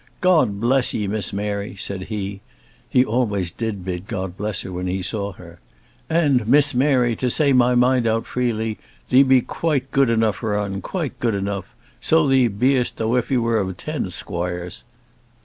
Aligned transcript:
"God 0.19 0.59
bless 0.59 0.95
'ee, 0.95 1.05
Miss 1.05 1.31
Mary," 1.31 1.75
said 1.75 2.05
he 2.09 2.41
he 2.89 3.05
always 3.05 3.51
did 3.51 3.85
bid 3.85 4.07
God 4.07 4.35
bless 4.35 4.61
her 4.63 4.71
when 4.71 4.87
he 4.87 5.03
saw 5.03 5.33
her. 5.33 5.59
"And, 6.09 6.47
Miss 6.47 6.73
Mary, 6.73 7.15
to 7.17 7.29
say 7.29 7.53
my 7.53 7.75
mind 7.75 8.07
out 8.07 8.25
freely, 8.25 8.79
thee 9.09 9.21
be 9.21 9.41
quite 9.41 9.91
gude 9.91 10.09
enough 10.09 10.37
for 10.37 10.57
un, 10.57 10.81
quite 10.81 11.19
gude 11.19 11.35
enough; 11.35 11.75
so 11.99 12.25
thee 12.27 12.47
be'st 12.47 12.95
tho'f 12.97 13.29
he 13.29 13.37
were 13.37 13.71
ten 13.73 14.09
squoires." 14.09 14.83